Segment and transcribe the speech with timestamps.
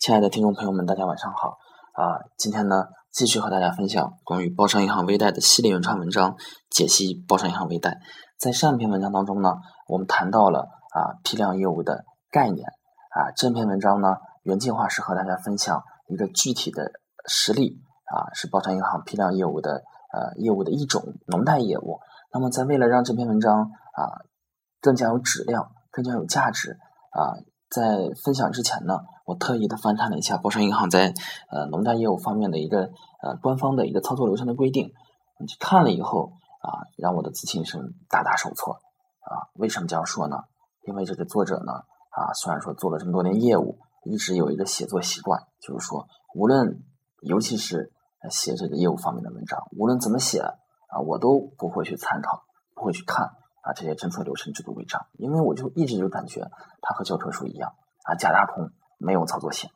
[0.00, 1.58] 亲爱的听众朋友们，大家晚上好
[1.92, 2.24] 啊！
[2.38, 6.36] 今天呢，继续和大家分享关于包商银行微贷的系列原创文章，
[6.70, 8.00] 解析包商银行微贷。
[8.38, 9.56] 在上一篇文章当中呢，
[9.88, 13.28] 我们谈到了啊批量业务的概念啊。
[13.36, 16.92] 这篇文章呢，原计划是和大家分享一个具体的
[17.28, 19.82] 实例啊，是包商银行批量业务的
[20.14, 22.00] 呃业务的一种农贷业务。
[22.32, 24.24] 那么，在为了让这篇文章啊
[24.80, 26.78] 更加有质量、更加有价值
[27.10, 27.36] 啊。
[27.70, 28.98] 在分享之前呢，
[29.30, 31.14] 我特意的翻看了一下包商银行在
[31.50, 32.90] 呃农贷业务方面的一个
[33.22, 34.92] 呃官方的一个操作流程的规定，
[35.46, 39.46] 去看了以后啊，让我的自信心大大受挫啊。
[39.54, 40.38] 为什么这样说呢？
[40.82, 41.72] 因为这个作者呢
[42.10, 46.82] 啊，虽然说做了这么多年业务，一直有一个写作习惯，就是说无论
[47.20, 47.92] 尤其是
[48.30, 52.42] 写这个业务方面的文章，无论怎么写啊，我都不会去参考，
[52.74, 53.30] 不会去看。
[53.62, 56.40] 啊，这些政策流程制度违章，因为我就一直就感觉
[56.80, 57.74] 它和教科书一样
[58.04, 59.68] 啊，假大空，没有操作性，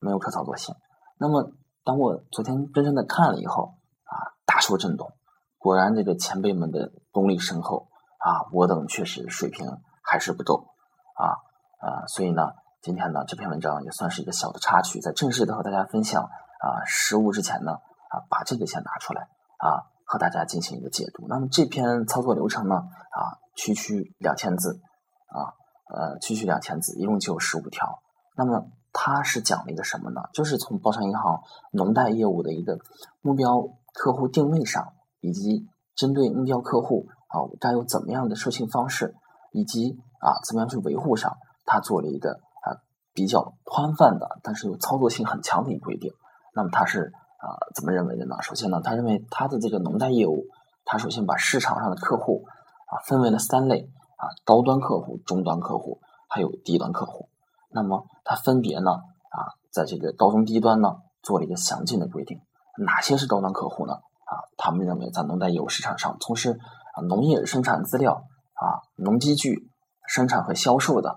[0.00, 0.74] 没有可操作性。
[1.18, 1.52] 那么，
[1.84, 5.12] 当我昨天真正的看了以后啊，大受震动。
[5.58, 7.88] 果然，这个前辈们的功力深厚
[8.18, 9.66] 啊，我等确实水平
[10.02, 10.66] 还是不够
[11.14, 11.38] 啊
[11.86, 12.42] 啊，所以呢，
[12.82, 19.86] 今天呢这篇文章也算是一个小的插曲，在正式的和大家分享啊实物之前呢啊，把这个先拿出来啊。
[20.10, 21.26] 和大家进行一个解读。
[21.28, 22.74] 那么这篇操作流程呢？
[22.74, 24.80] 啊，区区两千字，
[25.28, 25.54] 啊，
[25.94, 28.02] 呃，区区两千字，一共就有十五条。
[28.36, 30.20] 那么它是讲了一个什么呢？
[30.32, 32.78] 就是从包商银行农贷业务的一个
[33.20, 39.14] 目标客户定位上，以及针对目标客户啊，该有怎么样的授信方式，
[39.52, 42.80] 以及啊，怎么样去维护上，它做了一个啊
[43.12, 46.12] 比较宽泛的，但是有操作性很强的一个规定。
[46.54, 47.12] 那么它是。
[47.40, 48.36] 啊，怎么认为的呢？
[48.42, 50.44] 首先呢，他认为他的这个农贷业务，
[50.84, 57.29] 他首先把市场上的客户啊分为了三类啊，高端客户、中端客户，还有低端客户。
[57.72, 62.40] 那么他分别呢啊，在这个高中低端呢做了一个详尽的规定。
[62.78, 63.94] 哪些是高端客户呢？
[63.94, 69.70] 啊，他们认为在农贷业务市场上从事啊农业生产资料啊农机具
[70.06, 71.10] 生产和销售的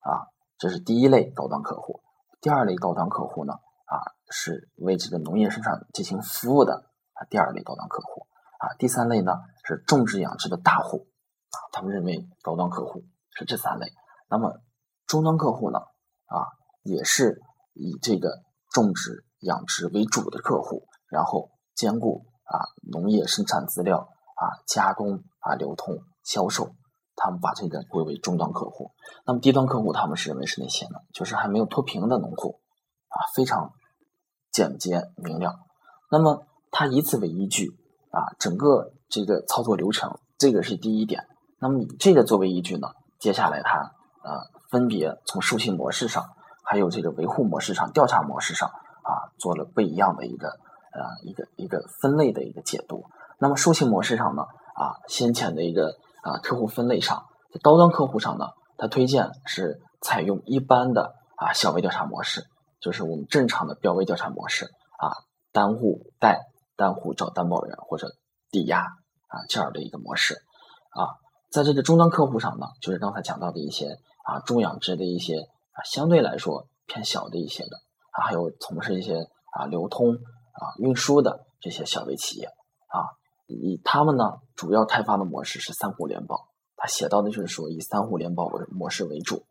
[0.00, 0.26] 啊，
[0.58, 2.00] 这是第一类高端客户。
[2.40, 3.52] 第二类高端客户呢？
[3.52, 3.98] 啊，
[4.30, 8.26] 是为这个农业生产进行服务的啊，第二类高端客户
[8.58, 9.34] 啊，第三类呢
[9.64, 11.08] 是种植养殖的大户
[11.50, 13.02] 啊，他们认为高端客户
[13.36, 13.92] 是这三类。
[14.28, 14.60] 那么
[15.06, 15.80] 终端客户呢
[16.30, 16.48] 啊，
[16.82, 17.42] 也是
[17.74, 18.38] 以这个
[18.72, 26.70] 种植养殖为主的客户，然后兼顾啊农业生产资料啊加工啊流通销售，
[27.16, 28.92] 他们把这个归为终端客户。
[29.26, 31.00] 那么低端客户他们是认为是哪些呢？
[31.12, 32.60] 就是还没有脱贫的农户
[33.08, 33.72] 啊，非常。
[34.52, 35.60] 简洁明了，
[36.10, 37.68] 那么他以此为依据
[38.10, 41.24] 啊，整个这个操作流程，这个是第一点。
[41.60, 42.88] 那么以这个作为依据呢，
[43.20, 43.78] 接下来他
[44.24, 46.24] 呃分别从授信模式上，
[46.64, 53.04] 还有这个维护模式上、调查模式上啊，做了不一样的一个呃一个一个分类的一个解读。
[53.38, 54.42] 那么授信模式上呢
[54.74, 62.44] 啊，先前的一个啊客户分类上，在高端客户上呢，他推荐是采用一般的啊小微调查模式。
[62.80, 65.12] 就是我们正常的标微调查模式啊，
[65.52, 68.12] 单户贷、单户找担保人或者
[68.50, 70.36] 抵押啊这样的一个模式
[70.92, 71.20] 啊，
[71.50, 73.98] 在这个终端客户上呢，就是刚才讲到的一些
[74.30, 77.76] 啊中养殖的一些啊相对来说偏小的一些的
[78.12, 79.14] 啊，还有从事一些
[79.52, 83.10] 啊流通啊运输的这些小微企业啊，
[83.46, 89.44] 以他们呢主要开发的模式是三户联保，他写到的就是说以三户联保为模式为主，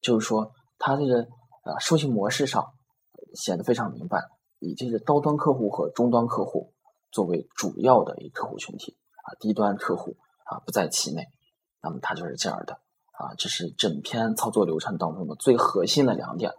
[0.00, 1.26] 就是说他这个。
[1.64, 2.72] 啊，授信模式上
[3.34, 4.24] 显得非常明白，
[4.58, 6.72] 以这个高端客户和终端客户
[7.10, 11.26] 作为主要的一客户群体啊，低端客户啊不在其内。
[11.82, 12.80] 那么它就是这样的
[13.18, 16.52] 啊，这是整篇操作流程当中的最核心的两点。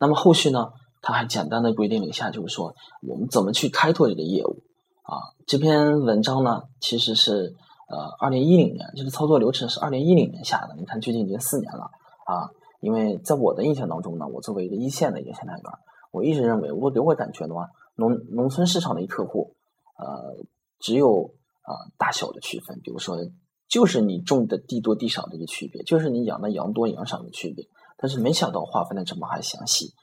[0.00, 0.70] 那么后续呢，
[1.02, 2.74] 他还简单的规定了一下，就是说
[3.06, 4.62] 我们怎么去开拓这个业务
[5.02, 5.20] 啊。
[5.46, 7.54] 这篇文章呢，其实是
[7.88, 11.90] 呃二零一零年，这个操作流程是二零一零年下的，你看距今已经四年了
[12.24, 12.50] 啊。
[12.80, 15.62] 因为在我的印象当中呢，我作为一个一线的一个信贷员，
[16.12, 17.66] 我一直认为，我给我感觉的话，
[17.96, 19.54] 农农村市场的一客户，
[19.98, 20.36] 呃，
[20.78, 21.30] 只有
[21.62, 23.16] 啊大小的区分，比如说，
[23.68, 27.66] 就是你种的地多地少的一个区别，就是你养的羊多羊少的区别。
[27.98, 29.94] 但是没想到划分的这么还详细，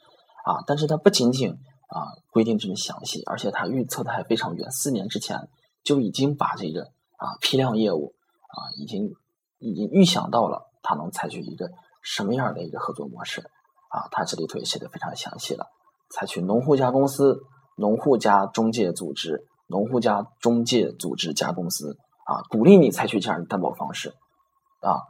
[0.45, 5.49] 啊，但是它不仅仅啊规定这么详细，而且它预测的还非常远，四年之前
[5.83, 6.83] 就已经把这个
[7.17, 8.15] 啊批量业务
[8.47, 9.11] 啊已经
[9.59, 11.69] 已经预想到了，它能采取一个。
[12.05, 13.39] 什么样的一个合作模式
[13.87, 14.09] 啊？
[14.11, 15.67] 他这里头也写的非常详细了。
[16.09, 17.39] 采取农户加公司、
[17.77, 24.09] 农户加中介组织、农户加中介组织加公司啊，鼓励你采取这样的担保方式
[24.79, 25.01] 啊，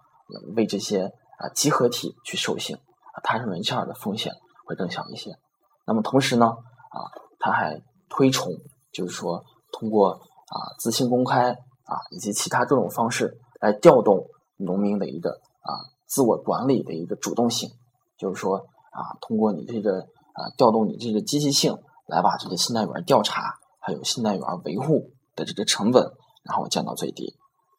[0.55, 3.21] 为这些啊集合体去授信啊。
[3.23, 4.33] 他认为这样的风险
[4.65, 5.37] 会更小一些
[5.85, 6.97] 那么同时呢，啊，
[7.39, 8.51] 他还推崇，
[8.91, 14.27] 就是说通过啊资信公开啊以及其他各种方式来调动
[14.57, 15.31] 农民的一个
[15.61, 15.71] 啊
[16.05, 17.69] 自我管理的一个主动性，
[18.17, 18.57] 就是说
[18.91, 21.77] 啊通过你这个啊调动你这个积极性
[22.07, 26.11] 来把这个信贷员调查还有信贷员维护的这个成本
[26.43, 27.35] 然后降到最低，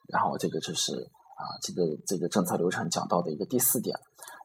[0.08, 3.96] 然后这个就是啊这个这个政策流程讲到的一个第四点，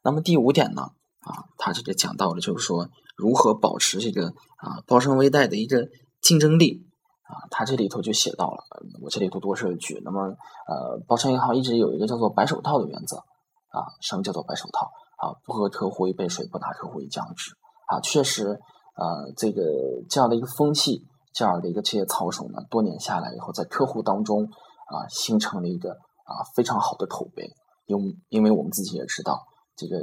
[0.03, 0.83] 那么第五点呢？
[1.21, 4.27] 啊，他这个讲到了，就是说如何保持这个
[4.57, 5.87] 啊包商微贷的一个
[6.21, 6.87] 竞争力
[7.23, 8.63] 啊，他这里头就写到了，
[9.01, 10.21] 我这里头多说一句，那么
[10.67, 15.35] 呃，包商银行一直有一个叫做白手套的原则啊，什么叫做白手套啊？
[15.43, 17.51] 不和客户一杯水，不拿客户一张纸
[17.87, 18.57] 啊，确实
[18.95, 19.61] 呃，这个
[20.09, 21.05] 这样的一个风气，
[21.39, 27.55] 这样的一个这些操守呢，多年下来以后，在客户当中啊，形成了一个啊非常好的口碑，
[27.85, 27.95] 因
[28.27, 29.47] 因为我们自己也知道
[29.77, 29.95] 这个。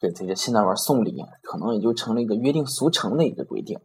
[0.00, 3.78] 给这个信贷员送礼，可能也就成了一个约定俗成的一个规定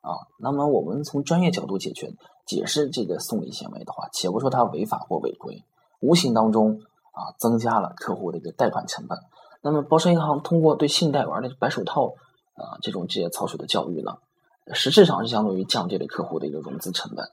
[0.00, 0.10] 啊。
[0.40, 2.12] 那么我们从专业角度解决
[2.44, 5.64] 解释这个送礼行为的话，且不说它违法或违规，
[6.00, 6.80] 无形当中
[7.12, 9.16] 啊增加了客户的一个贷款成本。
[9.62, 12.14] 那么包商银行通过对信贷员的白手套
[12.54, 14.18] 啊这种职业操守的教育呢，
[14.74, 17.24] 实质上是相当于降低了客户的一个融资成本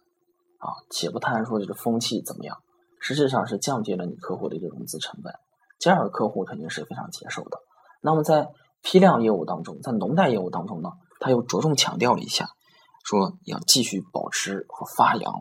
[0.60, 0.70] 啊。
[0.90, 2.58] 且不谈说这个风气怎么样，
[3.00, 5.34] 实质上是降低了你客户的一个融资成本，
[5.80, 7.58] 这样的客户肯定是非常接受的。
[8.02, 8.50] 那么在
[8.82, 12.50] 批量业务当中，在农贷业务当中呢，他又着重强调了一下，
[13.04, 15.34] 说要继续保持和发扬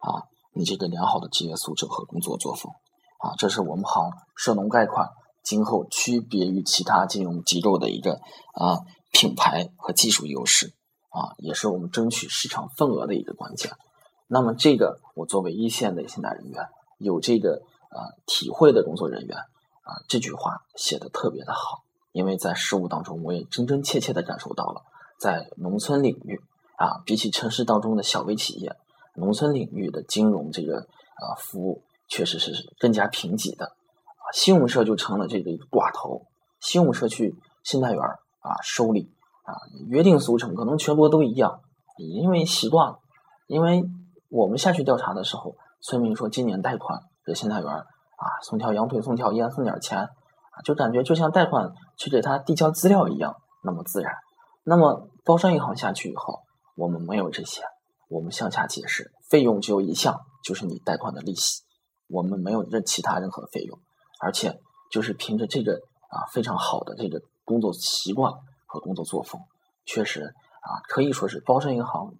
[0.00, 2.72] 啊你这个良好的职业素质和工作作风
[3.20, 5.08] 啊，这是我们行涉农贷款
[5.44, 8.14] 今后区别于其他金融机构的一个
[8.52, 8.80] 啊
[9.12, 10.74] 品牌和技术优势
[11.08, 13.72] 啊，也是我们争取市场份额的一个关键。
[14.26, 16.66] 那么这个我作为一线的信贷人员，
[16.98, 21.84] 有这个啊体会的工作人员啊，这句话写的特别的好。
[22.12, 24.82] 因为在实务当中，我也真真切切的感受到了，
[25.20, 26.40] 在农村领域
[26.76, 28.74] 啊，比起城市当中的小微企业，
[29.14, 34.24] 农村领域的金融这个啊服务确实是更加贫瘠的啊。
[34.32, 36.26] 信用社就成了这个寡头，
[36.60, 39.12] 信用社去信贷员啊收礼
[39.48, 39.56] 啊，
[39.88, 41.60] 约定俗成，可能全国都一样，
[41.96, 42.98] 因为习惯了。
[43.46, 43.82] 因为
[44.28, 50.06] 我们下去调查的时候，村民说今年贷款给信贷员啊送条羊腿，送条烟，送点钱。
[50.64, 54.12] 就感觉就像贷款去给他递交资料一样，那么自然。
[54.64, 56.40] 那么包商银行下去以后，
[56.76, 57.62] 我们没有这些，
[58.08, 61.62] 我们向下解释，费用只有一项，就是你贷款的利息，
[62.08, 63.78] 我们没有任其他任何费用，
[64.20, 64.60] 而且
[64.90, 65.74] 就是凭着这个
[66.10, 68.32] 啊非常好的这个工作习惯
[68.68, 69.40] 和工作作风，
[69.84, 70.22] 确实
[70.60, 72.14] 啊可以说是包商银行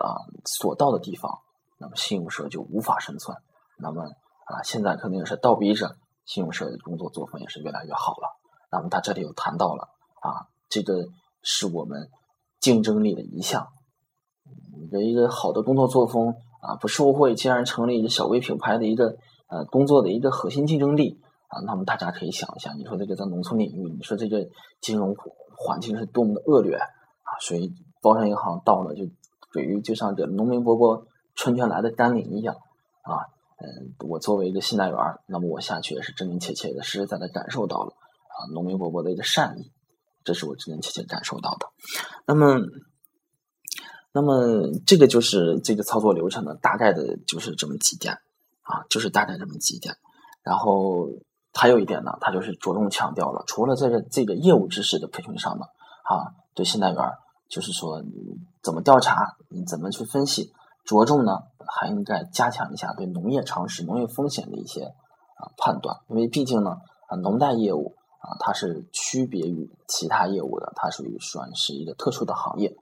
[0.00, 1.38] 啊所到的地方，
[1.78, 3.36] 那么信用社就无法生存。
[3.78, 5.94] 那么啊现在肯定是倒逼着。
[6.24, 8.38] 信用社的工作作风也是越来越好了。
[8.70, 9.88] 那么他这里又谈到了
[10.20, 11.08] 啊，这个
[11.42, 12.10] 是我们
[12.60, 13.66] 竞争力的一项。
[14.78, 19.16] 你的一个好的工作作风啊，不受贿，竟然成了一个小微品牌的一个
[19.48, 21.58] 呃工作的一个核心竞争力啊。
[21.66, 24.46] 那么大家可以想一下，你说这个在农村领域，你说这个
[24.80, 25.16] 金融
[25.56, 27.30] 环境是多么的恶劣啊？
[27.40, 29.04] 所以包商银行到了就
[29.52, 32.56] 等于就像这农民伯伯春天来的甘霖一样
[33.02, 33.30] 啊。
[33.64, 34.96] 嗯，我作为一个信贷员，
[35.26, 39.70] 那么我下去也是真真切切的、实实在在感受到了啊，农民伯伯的一个善意，
[40.24, 41.68] 这是我真真切切感受到的。
[42.26, 42.58] 那么，
[44.12, 48.14] 那么这个就是这个操作流程呢，大概的就是这么几点
[48.62, 49.94] 啊，就是大概这么几点。
[50.42, 51.08] 然后
[51.54, 55.66] 还有一点呢，他就是着重强调了，除了在这这个业务知识的培训上呢，
[56.04, 57.12] 啊，对信贷员
[57.48, 60.52] 就是说你怎么调查，你怎么去分析。
[60.84, 64.84] 着重呢，还应该加强一下对农业常识、农业风险的一些
[65.36, 72.74] 啊判断，因为毕竟呢，啊农贷业务啊它是区别于其他业务的，它属于算是一个特殊的行业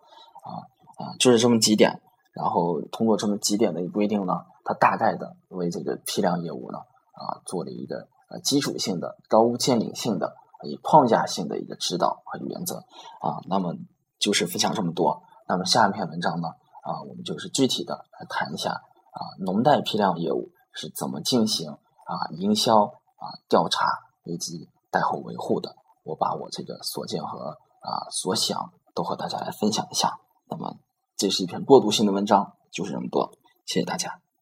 [0.42, 0.64] 啊
[0.96, 2.00] 啊，就是这么几点。
[2.32, 10.34] 然后通过这么几点的规定呢，它大概的为这个批量业务呢啊做了一个呃基础性的、高屋建瓴性的、
[10.64, 12.76] 以框架性的一个指导和原则
[13.20, 13.44] 啊。
[13.48, 13.74] 那么
[14.18, 15.22] 就是分享这么多。
[15.46, 16.48] 那么下一篇文章呢？
[16.82, 23.86] 啊，我们就是具体的来谈一下啊，农贷批量业务是怎么进行啊，营销啊，调查
[24.24, 25.76] 以及贷后维护的。
[26.04, 30.18] 我把我这个所见和啊所想都和大家来分享一下。
[30.48, 30.78] 那么，
[31.16, 33.32] 这是一篇过渡性的文章，就是这么多。
[33.66, 34.20] 谢谢大家。